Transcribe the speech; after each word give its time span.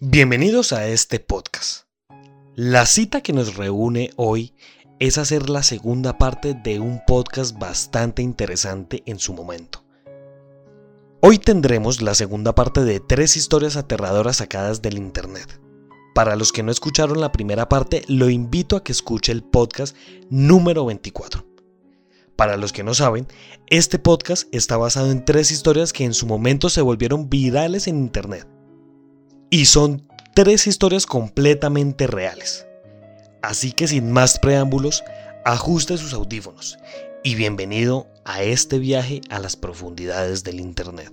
Bienvenidos 0.00 0.72
a 0.72 0.86
este 0.86 1.18
podcast. 1.18 1.88
La 2.54 2.86
cita 2.86 3.20
que 3.20 3.32
nos 3.32 3.56
reúne 3.56 4.12
hoy 4.14 4.54
es 5.00 5.18
hacer 5.18 5.50
la 5.50 5.64
segunda 5.64 6.18
parte 6.18 6.54
de 6.54 6.78
un 6.78 7.00
podcast 7.04 7.58
bastante 7.58 8.22
interesante 8.22 9.02
en 9.06 9.18
su 9.18 9.34
momento. 9.34 9.84
Hoy 11.20 11.38
tendremos 11.38 12.00
la 12.00 12.14
segunda 12.14 12.54
parte 12.54 12.84
de 12.84 13.00
tres 13.00 13.36
historias 13.36 13.76
aterradoras 13.76 14.36
sacadas 14.36 14.82
del 14.82 14.98
Internet. 14.98 15.60
Para 16.14 16.36
los 16.36 16.52
que 16.52 16.62
no 16.62 16.70
escucharon 16.70 17.20
la 17.20 17.32
primera 17.32 17.68
parte, 17.68 18.04
lo 18.06 18.30
invito 18.30 18.76
a 18.76 18.84
que 18.84 18.92
escuche 18.92 19.32
el 19.32 19.42
podcast 19.42 19.96
número 20.30 20.86
24. 20.86 21.44
Para 22.36 22.56
los 22.56 22.72
que 22.72 22.84
no 22.84 22.94
saben, 22.94 23.26
este 23.66 23.98
podcast 23.98 24.46
está 24.54 24.76
basado 24.76 25.10
en 25.10 25.24
tres 25.24 25.50
historias 25.50 25.92
que 25.92 26.04
en 26.04 26.14
su 26.14 26.28
momento 26.28 26.68
se 26.68 26.82
volvieron 26.82 27.28
virales 27.28 27.88
en 27.88 27.98
Internet 27.98 28.46
y 29.50 29.66
son 29.66 30.06
tres 30.34 30.66
historias 30.66 31.06
completamente 31.06 32.06
reales. 32.06 32.66
Así 33.42 33.72
que 33.72 33.88
sin 33.88 34.12
más 34.12 34.38
preámbulos, 34.38 35.04
ajuste 35.44 35.96
sus 35.96 36.12
audífonos 36.12 36.78
y 37.22 37.34
bienvenido 37.34 38.08
a 38.24 38.42
este 38.42 38.78
viaje 38.78 39.20
a 39.30 39.38
las 39.38 39.56
profundidades 39.56 40.44
del 40.44 40.60
Internet. 40.60 41.12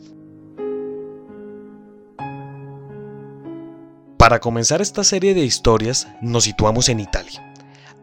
Para 4.18 4.40
comenzar 4.40 4.82
esta 4.82 5.04
serie 5.04 5.34
de 5.34 5.46
historias, 5.46 6.08
nos 6.22 6.46
situamos 6.46 6.90
en 6.90 7.00
Italia. 7.00 7.42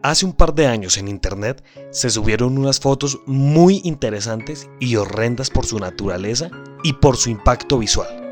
Hace 0.01 0.25
un 0.25 0.33
par 0.33 0.53
de 0.53 0.67
años 0.67 0.97
en 0.97 1.07
Internet 1.07 1.63
se 1.91 2.09
subieron 2.09 2.57
unas 2.57 2.79
fotos 2.79 3.19
muy 3.25 3.81
interesantes 3.83 4.69
y 4.79 4.95
horrendas 4.95 5.49
por 5.49 5.65
su 5.65 5.79
naturaleza 5.79 6.49
y 6.83 6.93
por 6.93 7.17
su 7.17 7.29
impacto 7.29 7.77
visual. 7.77 8.23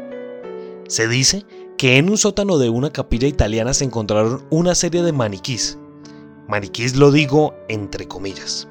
Se 0.88 1.08
dice 1.08 1.46
en 1.84 2.10
un 2.10 2.18
sótano 2.18 2.58
de 2.58 2.70
una 2.70 2.92
capilla 2.92 3.28
italiana 3.28 3.74
se 3.74 3.86
encontraron 3.86 4.46
una 4.50 4.76
serie 4.76 5.02
de 5.04 5.12
maniquís. 5.12 5.80
Maniquís 6.48 6.96
lo 6.96 7.12
digo 7.12 7.56
entre 7.70 8.08
comillas. 8.08 8.68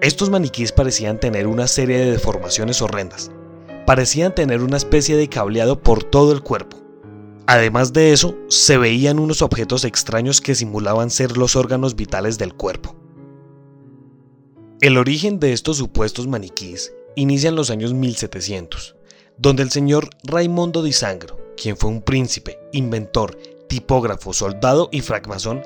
Estos 0.00 0.30
maniquís 0.30 0.70
parecían 0.70 1.18
tener 1.18 1.46
una 1.46 1.66
serie 1.66 1.98
de 1.98 2.10
deformaciones 2.12 2.82
horrendas. 2.82 3.30
Parecían 3.86 4.34
tener 4.34 4.62
una 4.62 4.76
especie 4.76 5.16
de 5.16 5.28
cableado 5.28 5.80
por 5.80 6.04
todo 6.04 6.32
el 6.32 6.42
cuerpo. 6.42 6.76
Además 7.46 7.92
de 7.92 8.12
eso, 8.12 8.36
se 8.48 8.78
veían 8.78 9.18
unos 9.18 9.42
objetos 9.42 9.84
extraños 9.84 10.40
que 10.40 10.54
simulaban 10.54 11.10
ser 11.10 11.36
los 11.36 11.56
órganos 11.56 11.96
vitales 11.96 12.38
del 12.38 12.54
cuerpo. 12.54 12.94
El 14.80 14.96
origen 14.96 15.40
de 15.40 15.52
estos 15.52 15.78
supuestos 15.78 16.26
maniquís 16.26 16.92
inicia 17.16 17.48
en 17.48 17.56
los 17.56 17.70
años 17.70 17.94
1700, 17.94 18.96
donde 19.38 19.62
el 19.62 19.70
señor 19.70 20.10
Raimondo 20.24 20.82
di 20.82 20.92
Sangro, 20.92 21.43
quien 21.54 21.76
fue 21.76 21.90
un 21.90 22.02
príncipe, 22.02 22.58
inventor, 22.72 23.36
tipógrafo, 23.68 24.32
soldado 24.32 24.88
y 24.92 25.00
francmasón, 25.00 25.62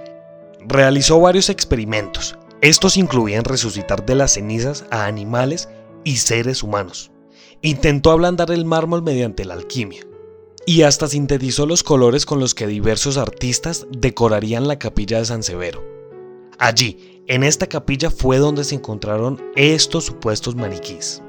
realizó 0.61 1.21
varios 1.21 1.49
experimentos. 1.49 2.39
Estos 2.61 2.97
incluían 2.97 3.45
resucitar 3.45 4.05
de 4.05 4.15
las 4.15 4.33
cenizas 4.33 4.85
a 4.91 5.07
animales 5.07 5.69
y 6.05 6.17
seres 6.17 6.63
humanos. 6.63 7.11
Intentó 7.63 8.11
ablandar 8.11 8.51
el 8.51 8.65
mármol 8.65 9.03
mediante 9.03 9.45
la 9.45 9.55
alquimia 9.55 10.03
y 10.67 10.83
hasta 10.83 11.09
sintetizó 11.09 11.67
los 11.67 11.83
colores 11.83 12.27
con 12.27 12.41
los 12.41 12.55
que 12.55 12.67
diversos 12.67 13.17
artistas 13.17 13.87
decorarían 13.91 14.69
la 14.69 14.79
capilla 14.79 15.19
de 15.19 15.25
San 15.25 15.43
Severo. 15.43 15.83
Allí, 16.59 17.23
en 17.27 17.43
esta 17.43 17.67
capilla 17.67 18.11
fue 18.11 18.39
donde 18.39 18.65
se 18.65 18.75
encontraron 18.75 19.43
estos 19.55 20.05
supuestos 20.05 20.57
maniquís. 20.57 21.23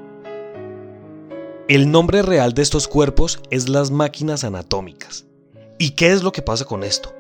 El 1.69 1.91
nombre 1.91 2.23
real 2.23 2.55
de 2.55 2.63
estos 2.63 2.87
cuerpos 2.87 3.41
es 3.51 3.69
las 3.69 3.91
máquinas 3.91 4.43
anatómicas. 4.43 5.27
¿Y 5.77 5.91
qué 5.91 6.11
es 6.11 6.23
lo 6.23 6.31
que 6.31 6.41
pasa 6.41 6.65
con 6.65 6.83
esto? 6.83 7.13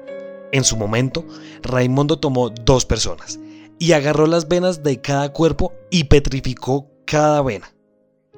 En 0.51 0.63
su 0.63 0.75
momento, 0.75 1.23
Raimondo 1.61 2.17
tomó 2.17 2.49
dos 2.49 2.83
personas 2.83 3.39
y 3.77 3.91
agarró 3.91 4.25
las 4.25 4.47
venas 4.47 4.81
de 4.81 4.99
cada 5.01 5.31
cuerpo 5.33 5.73
y 5.91 6.05
petrificó 6.05 6.89
cada 7.05 7.43
vena. 7.43 7.71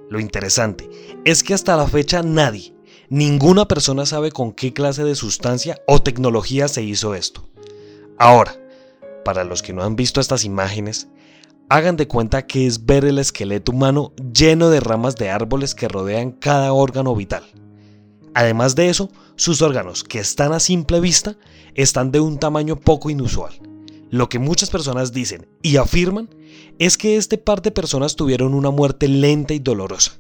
Lo 0.10 0.20
interesante 0.20 0.90
es 1.24 1.44
que 1.44 1.54
hasta 1.54 1.78
la 1.78 1.88
fecha 1.88 2.22
nadie, 2.24 2.76
ninguna 3.08 3.70
persona 3.70 4.06
sabe 4.06 4.34
con 4.34 4.52
qué 4.52 4.74
clase 4.74 5.06
de 5.06 5.16
sustancia 5.16 5.82
o 5.88 6.02
tecnología 6.02 6.68
se 6.68 6.84
hizo 6.84 7.16
esto. 7.16 7.48
Ahora, 8.18 8.60
para 9.24 9.46
los 9.46 9.62
que 9.62 9.72
no 9.72 9.82
han 9.82 9.96
visto 9.96 10.20
estas 10.20 10.44
imágenes, 10.44 11.08
Hagan 11.74 11.96
de 11.96 12.06
cuenta 12.06 12.46
que 12.48 12.68
es 12.68 12.86
ver 12.86 13.06
el 13.06 13.18
esqueleto 13.18 13.72
humano 13.72 14.12
lleno 14.34 14.70
de 14.70 14.82
ramas 14.82 15.16
de 15.16 15.30
árboles 15.30 15.74
que 15.74 15.88
rodean 15.88 16.34
cada 16.34 16.74
órgano 16.74 17.16
vital. 17.16 17.46
Además 18.34 18.76
de 18.76 18.90
eso, 18.90 19.10
sus 19.38 19.62
órganos, 19.62 20.04
que 20.04 20.20
están 20.20 20.52
a 20.52 20.60
simple 20.60 21.00
vista, 21.00 21.38
están 21.74 22.12
de 22.12 22.20
un 22.20 22.40
tamaño 22.40 22.76
poco 22.76 23.10
inusual. 23.10 23.54
Lo 24.10 24.28
que 24.28 24.38
muchas 24.38 24.70
personas 24.70 25.14
dicen 25.14 25.48
y 25.62 25.78
afirman 25.78 26.28
es 26.78 26.98
que 26.98 27.16
este 27.16 27.38
par 27.38 27.62
de 27.62 27.72
personas 27.72 28.18
tuvieron 28.18 28.54
una 28.54 28.70
muerte 28.70 29.08
lenta 29.08 29.54
y 29.54 29.60
dolorosa. 29.60 30.20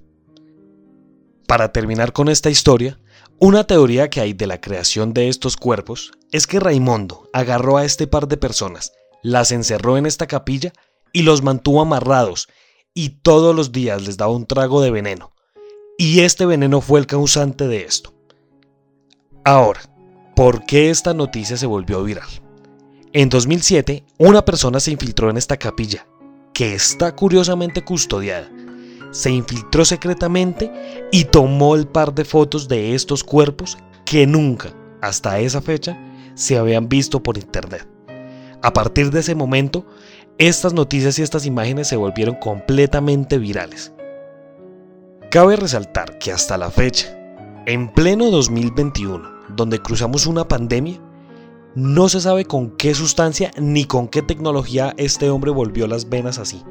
Para 1.47 1.73
terminar 1.73 2.13
con 2.13 2.29
esta 2.29 2.50
historia, 2.50 2.97
una 3.40 3.66
teoría 3.66 4.09
que 4.09 4.22
hay 4.22 4.31
de 4.31 4.47
la 4.47 4.61
creación 4.61 5.13
de 5.13 5.28
estos 5.28 5.57
cuerpos 5.57 6.13
es 6.31 6.47
que 6.47 6.61
Raimondo 6.61 7.29
agarró 7.34 7.75
a 7.75 7.84
este 7.84 8.07
par 8.07 8.29
de 8.29 8.38
personas, 8.38 8.94
las 9.22 9.51
encerró 9.51 9.97
en 9.97 10.06
esta 10.06 10.28
capilla 10.28 10.72
y 11.13 11.23
los 11.23 11.41
mantuvo 11.41 11.81
amarrados 11.81 12.47
y 12.94 13.09
todos 13.09 13.55
los 13.55 13.72
días 13.72 14.05
les 14.05 14.17
daba 14.17 14.33
un 14.33 14.45
trago 14.45 14.81
de 14.81 14.91
veneno. 14.91 15.33
Y 15.97 16.22
este 16.22 16.45
veneno 16.45 16.81
fue 16.81 16.99
el 16.99 17.07
causante 17.07 17.67
de 17.67 17.83
esto. 17.83 18.13
Ahora, 19.44 19.81
¿por 20.35 20.66
qué 20.66 20.89
esta 20.89 21.13
noticia 21.13 21.57
se 21.57 21.66
volvió 21.66 22.03
viral? 22.03 22.27
En 23.13 23.29
2007, 23.29 24.03
una 24.17 24.44
persona 24.44 24.79
se 24.79 24.91
infiltró 24.91 25.29
en 25.29 25.38
esta 25.38 25.57
capilla, 25.57 26.07
que 26.53 26.73
está 26.73 27.16
curiosamente 27.16 27.83
custodiada. 27.83 28.49
Se 29.11 29.29
infiltró 29.29 29.83
secretamente 29.83 30.72
y 31.11 31.25
tomó 31.25 31.75
el 31.75 31.88
par 31.88 32.13
de 32.13 32.23
fotos 32.23 32.67
de 32.67 32.95
estos 32.95 33.23
cuerpos 33.23 33.78
que 34.05 34.25
nunca, 34.25 34.73
hasta 35.01 35.39
esa 35.39 35.61
fecha, 35.61 35.99
se 36.35 36.57
habían 36.57 36.88
visto 36.88 37.22
por 37.22 37.38
internet. 37.38 37.88
A 38.63 38.73
partir 38.73 39.11
de 39.11 39.19
ese 39.19 39.35
momento, 39.35 39.85
estas 40.38 40.74
noticias 40.74 41.19
y 41.19 41.22
estas 41.22 41.46
imágenes 41.46 41.88
se 41.88 41.96
volvieron 41.96 42.36
completamente 42.36 43.38
virales. 43.38 43.94
Cabe 45.30 45.56
resaltar 45.56 46.18
que 46.18 46.31
hasta 46.31 46.58
la 46.58 46.72
fecha, 46.72 47.18
en 47.66 47.90
pleno 47.94 48.31
2021, 48.31 49.30
donde 49.56 49.80
cruzamos 49.80 50.25
una 50.25 50.47
pandemia, 50.47 51.00
no 51.75 52.09
se 52.09 52.20
sabe 52.20 52.46
con 52.46 52.72
qué 52.72 52.94
sustancia 52.94 53.52
ni 53.58 53.86
con 53.86 54.08
qué 54.08 54.22
tecnología 54.22 54.94
este 54.97 55.30
hombre 55.30 55.52
volvió 55.52 55.88
las 55.88 56.09
venas 56.09 56.38
así. 56.38 56.64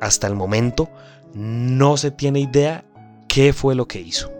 Hasta 0.00 0.26
el 0.26 0.34
momento 0.34 0.88
no 1.34 1.96
se 1.96 2.10
tiene 2.10 2.40
idea 2.40 2.84
qué 3.28 3.52
fue 3.52 3.74
lo 3.74 3.86
que 3.86 4.00
hizo. 4.00 4.30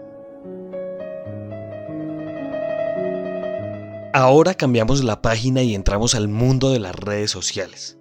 Ahora 4.17 4.55
cambiamos 4.55 5.03
la 5.03 5.21
página 5.23 5.65
y 5.65 5.75
entramos 5.75 6.15
al 6.15 6.29
mundo 6.29 6.71
de 6.71 6.79
las 6.79 6.95
redes 6.95 7.33
sociales 7.33 7.99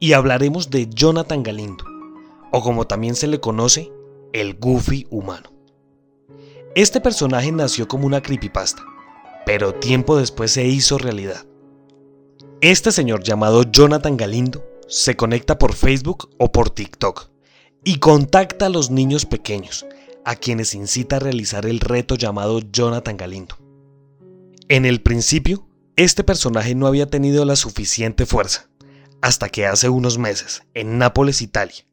y 0.00 0.14
hablaremos 0.14 0.70
de 0.70 0.88
Jonathan 0.88 1.42
Galindo, 1.42 1.84
o 2.52 2.62
como 2.62 2.86
también 2.86 3.14
se 3.14 3.26
le 3.26 3.38
conoce, 3.38 3.92
el 4.32 4.54
Goofy 4.54 5.06
humano. 5.10 5.52
Este 6.74 7.02
personaje 7.02 7.52
nació 7.52 7.86
como 7.86 8.06
una 8.06 8.22
creepypasta, 8.22 8.82
pero 9.44 9.74
tiempo 9.74 10.16
después 10.16 10.52
se 10.52 10.66
hizo 10.66 10.96
realidad. 10.96 11.44
Este 12.62 12.90
señor 12.90 13.22
llamado 13.22 13.70
Jonathan 13.70 14.16
Galindo 14.16 14.64
se 14.88 15.16
conecta 15.16 15.58
por 15.58 15.74
Facebook 15.74 16.30
o 16.38 16.50
por 16.50 16.70
TikTok 16.70 17.28
y 17.84 17.98
contacta 17.98 18.64
a 18.64 18.70
los 18.70 18.90
niños 18.90 19.26
pequeños, 19.26 19.84
a 20.24 20.34
quienes 20.34 20.72
incita 20.74 21.16
a 21.16 21.20
realizar 21.20 21.66
el 21.66 21.80
reto 21.80 22.14
llamado 22.14 22.60
Jonathan 22.60 23.18
Galindo. 23.18 23.61
En 24.72 24.86
el 24.86 25.02
principio, 25.02 25.68
este 25.96 26.24
personaje 26.24 26.74
no 26.74 26.86
había 26.86 27.04
tenido 27.04 27.44
la 27.44 27.56
suficiente 27.56 28.24
fuerza, 28.24 28.70
hasta 29.20 29.50
que 29.50 29.66
hace 29.66 29.90
unos 29.90 30.16
meses, 30.16 30.62
en 30.72 30.96
Nápoles, 30.96 31.42
Italia, 31.42 31.84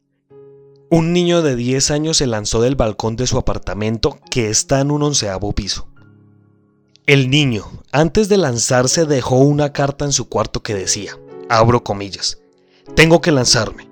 un 0.89 1.11
niño 1.11 1.41
de 1.41 1.57
10 1.57 1.91
años 1.91 2.15
se 2.15 2.25
lanzó 2.25 2.61
del 2.61 2.77
balcón 2.77 3.17
de 3.17 3.27
su 3.27 3.37
apartamento 3.37 4.17
que 4.31 4.49
está 4.49 4.79
en 4.79 4.91
un 4.91 5.03
onceavo 5.03 5.51
piso. 5.51 5.89
El 7.05 7.29
niño, 7.29 7.65
antes 7.91 8.29
de 8.29 8.37
lanzarse, 8.37 9.03
dejó 9.03 9.39
una 9.39 9.73
carta 9.73 10.05
en 10.05 10.13
su 10.13 10.29
cuarto 10.29 10.63
que 10.63 10.73
decía, 10.73 11.19
abro 11.49 11.83
comillas, 11.83 12.39
tengo 12.95 13.19
que 13.19 13.33
lanzarme, 13.33 13.89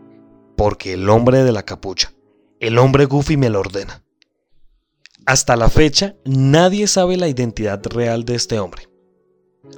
porque 0.55 0.93
el 0.93 1.09
hombre 1.09 1.43
de 1.43 1.51
la 1.51 1.63
capucha, 1.63 2.13
el 2.61 2.77
hombre 2.77 3.03
Goofy 3.03 3.35
me 3.35 3.49
lo 3.49 3.59
ordena. 3.59 4.06
Hasta 5.27 5.57
la 5.57 5.69
fecha, 5.69 6.15
nadie 6.23 6.87
sabe 6.87 7.17
la 7.17 7.27
identidad 7.27 7.85
real 7.87 8.23
de 8.23 8.35
este 8.35 8.59
hombre. 8.59 8.87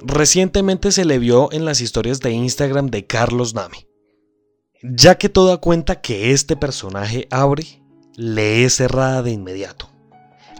Recientemente 0.00 0.92
se 0.92 1.04
le 1.04 1.18
vio 1.18 1.50
en 1.50 1.64
las 1.64 1.80
historias 1.80 2.20
de 2.20 2.30
Instagram 2.30 2.86
de 2.86 3.04
Carlos 3.04 3.52
Nami, 3.52 3.88
ya 4.80 5.18
que 5.18 5.28
toda 5.28 5.56
cuenta 5.56 6.00
que 6.00 6.30
este 6.30 6.54
personaje 6.54 7.26
abre, 7.32 7.82
le 8.14 8.64
es 8.64 8.76
cerrada 8.76 9.24
de 9.24 9.32
inmediato. 9.32 9.90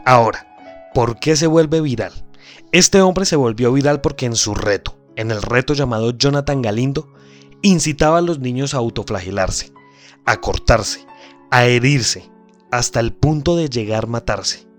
Ahora, 0.05 0.91
¿por 0.93 1.21
qué 1.21 1.37
se 1.37 1.47
vuelve 1.47 1.81
viral? 1.81 2.27
Este 2.73 3.01
hombre 3.01 3.27
se 3.27 3.37
volvió 3.37 3.73
viral 3.73 4.01
porque 4.01 4.27
en 4.27 4.35
su 4.35 4.57
reto, 4.57 4.99
en 5.15 5.31
el 5.31 5.41
reto 5.41 5.73
llamado 5.73 6.19
Jonathan 6.19 6.63
Galindo, 6.63 7.15
incitaba 7.63 8.19
a 8.19 8.23
los 8.23 8.41
niños 8.41 8.75
a 8.75 8.79
autoflagelarse, 8.79 9.73
a 10.27 10.41
cortarse, 10.41 11.07
a 11.53 11.65
herirse, 11.67 12.29
hasta 12.73 12.99
el 12.99 13.13
punto 13.13 13.55
de 13.55 13.69
llegar 13.69 14.07
a 14.07 14.09
matarse. 14.09 14.70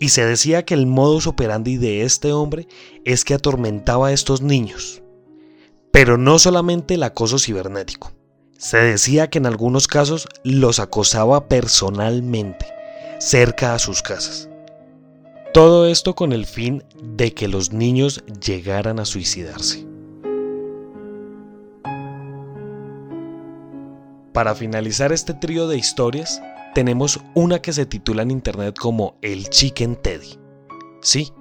Y 0.00 0.10
se 0.10 0.24
decía 0.24 0.64
que 0.64 0.74
el 0.74 0.86
modus 0.86 1.26
operandi 1.26 1.76
de 1.76 2.02
este 2.02 2.32
hombre 2.32 2.68
es 3.04 3.24
que 3.24 3.34
atormentaba 3.34 4.08
a 4.08 4.12
estos 4.12 4.42
niños. 4.42 5.02
Pero 5.90 6.18
no 6.18 6.38
solamente 6.38 6.94
el 6.94 7.02
acoso 7.02 7.38
cibernético. 7.38 8.12
Se 8.58 8.78
decía 8.78 9.30
que 9.30 9.38
en 9.38 9.46
algunos 9.46 9.86
casos 9.86 10.28
los 10.44 10.80
acosaba 10.80 11.48
personalmente, 11.48 12.66
cerca 13.18 13.74
a 13.74 13.78
sus 13.78 14.02
casas. 14.02 14.48
Todo 15.54 15.86
esto 15.86 16.14
con 16.14 16.32
el 16.32 16.44
fin 16.44 16.84
de 17.02 17.34
que 17.34 17.48
los 17.48 17.72
niños 17.72 18.22
llegaran 18.44 19.00
a 19.00 19.04
suicidarse. 19.04 19.86
Para 24.32 24.54
finalizar 24.54 25.12
este 25.12 25.34
trío 25.34 25.66
de 25.66 25.78
historias, 25.78 26.40
tenemos 26.78 27.18
una 27.34 27.60
que 27.60 27.72
se 27.72 27.86
titula 27.86 28.22
en 28.22 28.30
internet 28.30 28.78
como 28.78 29.18
El 29.20 29.50
Chicken 29.50 29.96
Teddy. 29.96 30.38
Sí, 31.00 31.32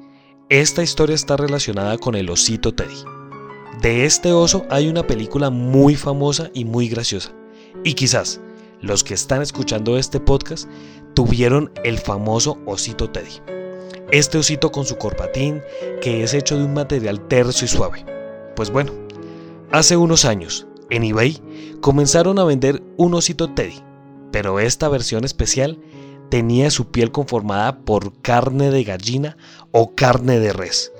esta 0.50 0.82
historia 0.82 1.14
está 1.14 1.38
relacionada 1.38 2.00
con 2.00 2.16
el 2.16 2.32
osito 2.32 2.74
Teddy. 2.74 3.04
De 3.80 4.06
este 4.06 4.32
oso 4.32 4.66
hay 4.72 4.88
una 4.88 5.06
película 5.06 5.52
muy 5.52 5.96
famosa 5.96 6.50
y 6.56 6.66
muy 6.66 6.90
graciosa. 6.90 7.36
Y 7.84 7.94
quizás 7.94 8.42
los 8.82 9.04
que 9.04 9.14
están 9.14 9.44
escuchando 9.44 10.00
este 10.00 10.20
podcast 10.20 10.68
tuvieron 11.14 11.72
el 11.84 12.00
famoso 12.00 12.58
osito 12.66 13.12
Teddy. 13.12 13.40
Este 14.12 14.40
osito 14.40 14.72
con 14.72 14.86
su 14.86 14.98
corbatín 14.98 15.62
que 16.02 16.24
es 16.24 16.34
hecho 16.34 16.58
de 16.58 16.64
un 16.64 16.74
material 16.74 17.28
terso 17.28 17.64
y 17.64 17.68
suave. 17.68 18.04
Pues 18.56 18.72
bueno, 18.72 18.92
hace 19.72 19.98
unos 19.98 20.26
años 20.26 20.66
en 20.90 21.04
eBay 21.04 21.40
comenzaron 21.80 22.40
a 22.40 22.44
vender 22.44 22.82
un 22.98 23.14
osito 23.14 23.54
Teddy, 23.54 23.84
pero 24.32 24.60
esta 24.60 24.90
versión 24.90 25.24
especial 25.24 25.80
tenía 26.30 26.72
su 26.72 26.92
piel 26.92 27.12
conformada 27.12 27.80
por 27.80 28.22
carne 28.22 28.72
de 28.72 28.84
gallina 28.84 29.38
o 29.72 29.96
carne 29.96 30.40
de 30.40 30.54
res. 30.54 30.92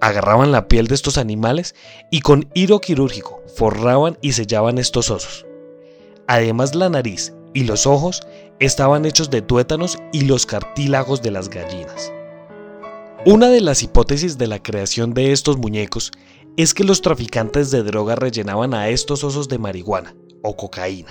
Agarraban 0.00 0.52
la 0.52 0.68
piel 0.68 0.86
de 0.86 0.94
estos 0.94 1.18
animales 1.18 1.74
y 2.10 2.20
con 2.20 2.48
hilo 2.54 2.80
quirúrgico 2.80 3.42
forraban 3.54 4.18
y 4.22 4.32
sellaban 4.32 4.78
estos 4.78 5.10
osos. 5.10 5.46
Además 6.26 6.74
la 6.74 6.88
nariz 6.88 7.34
y 7.52 7.64
los 7.64 7.86
ojos 7.86 8.22
estaban 8.60 9.04
hechos 9.04 9.30
de 9.30 9.42
tuétanos 9.42 9.98
y 10.12 10.22
los 10.22 10.46
cartílagos 10.46 11.22
de 11.22 11.30
las 11.30 11.48
gallinas. 11.48 12.12
Una 13.26 13.48
de 13.50 13.60
las 13.60 13.82
hipótesis 13.82 14.38
de 14.38 14.46
la 14.46 14.62
creación 14.62 15.12
de 15.12 15.32
estos 15.32 15.58
muñecos 15.58 16.12
es 16.56 16.72
que 16.72 16.84
los 16.84 17.02
traficantes 17.02 17.70
de 17.70 17.82
droga 17.82 18.14
rellenaban 18.14 18.72
a 18.72 18.88
estos 18.88 19.24
osos 19.24 19.48
de 19.48 19.58
marihuana 19.58 20.14
o 20.42 20.56
cocaína 20.56 21.10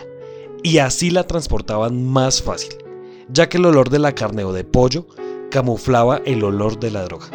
y 0.63 0.79
así 0.79 1.09
la 1.09 1.25
transportaban 1.25 2.03
más 2.05 2.41
fácil, 2.41 2.75
ya 3.29 3.49
que 3.49 3.57
el 3.57 3.65
olor 3.65 3.89
de 3.89 3.99
la 3.99 4.13
carne 4.13 4.43
o 4.43 4.53
de 4.53 4.63
pollo 4.63 5.07
camuflaba 5.51 6.21
el 6.25 6.43
olor 6.43 6.79
de 6.79 6.91
la 6.91 7.03
droga. 7.03 7.29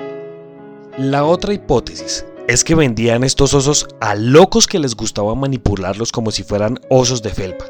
La 0.98 1.24
otra 1.24 1.52
hipótesis 1.52 2.24
es 2.46 2.62
que 2.62 2.74
vendían 2.74 3.24
estos 3.24 3.54
osos 3.54 3.86
a 4.00 4.14
locos 4.14 4.66
que 4.66 4.78
les 4.78 4.94
gustaba 4.94 5.34
manipularlos 5.34 6.12
como 6.12 6.30
si 6.30 6.42
fueran 6.42 6.78
osos 6.90 7.22
de 7.22 7.30
felpa. 7.30 7.66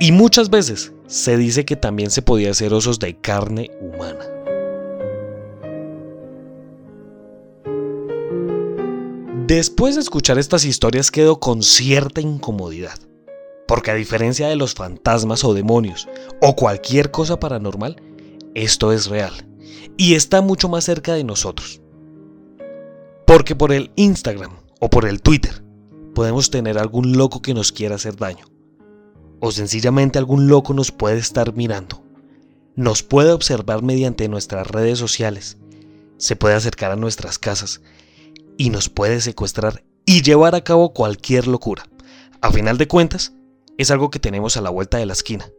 Y 0.00 0.12
muchas 0.12 0.50
veces 0.50 0.92
se 1.06 1.36
dice 1.36 1.64
que 1.64 1.74
también 1.74 2.10
se 2.10 2.22
podía 2.22 2.50
hacer 2.50 2.72
osos 2.72 2.98
de 2.98 3.18
carne 3.20 3.70
humana. 3.80 4.24
Después 9.48 9.94
de 9.94 10.02
escuchar 10.02 10.38
estas 10.38 10.66
historias 10.66 11.10
quedo 11.10 11.40
con 11.40 11.62
cierta 11.62 12.20
incomodidad, 12.20 12.98
porque 13.68 13.90
a 13.90 13.94
diferencia 13.94 14.48
de 14.48 14.56
los 14.56 14.72
fantasmas 14.72 15.44
o 15.44 15.52
demonios 15.52 16.08
o 16.40 16.56
cualquier 16.56 17.10
cosa 17.10 17.38
paranormal, 17.38 18.02
esto 18.54 18.92
es 18.92 19.06
real 19.08 19.46
y 19.98 20.14
está 20.14 20.40
mucho 20.40 20.70
más 20.70 20.84
cerca 20.84 21.12
de 21.12 21.22
nosotros. 21.22 21.82
Porque 23.26 23.54
por 23.54 23.72
el 23.72 23.92
Instagram 23.94 24.52
o 24.80 24.88
por 24.88 25.06
el 25.06 25.20
Twitter 25.20 25.62
podemos 26.14 26.50
tener 26.50 26.78
algún 26.78 27.18
loco 27.18 27.42
que 27.42 27.52
nos 27.52 27.70
quiera 27.70 27.96
hacer 27.96 28.16
daño. 28.16 28.46
O 29.38 29.52
sencillamente 29.52 30.18
algún 30.18 30.48
loco 30.48 30.72
nos 30.72 30.90
puede 30.90 31.18
estar 31.18 31.54
mirando. 31.54 32.02
Nos 32.74 33.02
puede 33.02 33.32
observar 33.32 33.82
mediante 33.82 34.28
nuestras 34.28 34.66
redes 34.66 34.98
sociales. 34.98 35.58
Se 36.16 36.36
puede 36.36 36.54
acercar 36.54 36.90
a 36.90 36.96
nuestras 36.96 37.38
casas 37.38 37.82
y 38.56 38.70
nos 38.70 38.88
puede 38.88 39.20
secuestrar 39.20 39.84
y 40.06 40.22
llevar 40.22 40.54
a 40.54 40.64
cabo 40.64 40.94
cualquier 40.94 41.46
locura. 41.46 41.86
A 42.40 42.50
final 42.50 42.78
de 42.78 42.88
cuentas, 42.88 43.34
es 43.78 43.90
algo 43.90 44.10
que 44.10 44.18
tenemos 44.18 44.56
a 44.56 44.60
la 44.60 44.70
vuelta 44.70 44.98
de 44.98 45.06
la 45.06 45.14
esquina. 45.14 45.50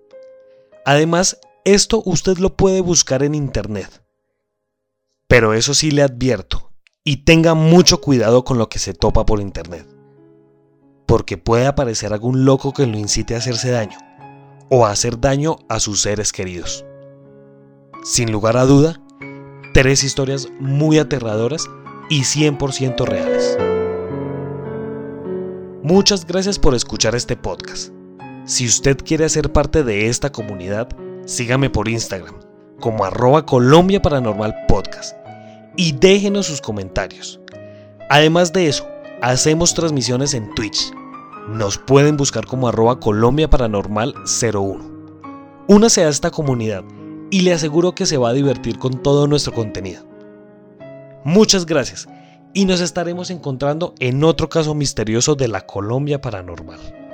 Además, 0.86 1.40
esto 1.66 2.04
usted 2.06 2.38
lo 2.38 2.56
puede 2.56 2.82
buscar 2.82 3.24
en 3.24 3.34
internet. 3.34 4.04
Pero 5.28 5.54
eso 5.54 5.74
sí 5.74 5.92
le 5.92 6.04
advierto, 6.04 6.72
y 7.04 7.24
tenga 7.24 7.54
mucho 7.54 8.02
cuidado 8.02 8.44
con 8.44 8.58
lo 8.58 8.70
que 8.70 8.80
se 8.80 8.94
topa 8.94 9.26
por 9.26 9.40
internet. 9.40 9.88
Porque 11.06 11.38
puede 11.38 11.66
aparecer 11.66 12.14
algún 12.14 12.46
loco 12.46 12.74
que 12.74 12.86
lo 12.86 12.98
incite 12.98 13.36
a 13.36 13.38
hacerse 13.38 13.72
daño, 13.72 13.98
o 14.70 14.86
a 14.86 14.92
hacer 14.92 15.20
daño 15.20 15.58
a 15.70 15.80
sus 15.80 16.02
seres 16.02 16.32
queridos. 16.32 16.86
Sin 18.04 18.32
lugar 18.32 18.58
a 18.58 18.66
duda, 18.66 19.02
tres 19.74 20.04
historias 20.04 20.50
muy 20.60 21.00
aterradoras 21.00 21.66
y 22.10 22.22
100% 22.22 23.06
reales. 23.06 23.58
Muchas 25.84 26.26
gracias 26.26 26.60
por 26.60 26.76
escuchar 26.76 27.16
este 27.16 27.36
podcast. 27.36 27.99
Si 28.50 28.66
usted 28.66 28.98
quiere 28.98 29.26
hacer 29.26 29.54
parte 29.54 29.84
de 29.84 30.08
esta 30.08 30.32
comunidad, 30.32 30.90
sígame 31.26 31.70
por 31.70 31.88
Instagram 31.88 32.34
como 32.80 33.06
arroba 33.06 33.46
Colombia 33.46 34.02
Paranormal 34.02 34.66
Podcast 34.68 35.16
y 35.78 35.92
déjenos 35.92 36.48
sus 36.48 36.60
comentarios. 36.60 37.40
Además 38.10 38.52
de 38.52 38.68
eso, 38.68 38.88
hacemos 39.22 39.76
transmisiones 39.76 40.34
en 40.34 40.52
Twitch. 40.56 40.92
Nos 41.48 41.78
pueden 41.78 42.18
buscar 42.18 42.48
como 42.48 42.68
arroba 42.68 43.00
Colombia 43.00 43.52
Paranormal 43.52 44.16
01. 44.26 44.80
Únase 45.68 46.04
a 46.04 46.10
esta 46.10 46.32
comunidad 46.32 46.84
y 47.30 47.42
le 47.42 47.54
aseguro 47.54 47.94
que 47.94 48.08
se 48.08 48.18
va 48.18 48.30
a 48.30 48.34
divertir 48.34 48.80
con 48.80 49.04
todo 49.04 49.28
nuestro 49.28 49.54
contenido. 49.54 50.08
Muchas 51.24 51.68
gracias 51.68 52.10
y 52.56 52.66
nos 52.66 52.82
estaremos 52.82 53.30
encontrando 53.30 53.94
en 54.00 54.24
otro 54.24 54.50
caso 54.50 54.74
misterioso 54.74 55.36
de 55.36 55.50
la 55.50 55.68
Colombia 55.68 56.20
paranormal. 56.20 57.09